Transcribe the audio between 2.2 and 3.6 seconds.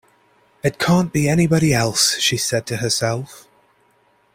said to herself.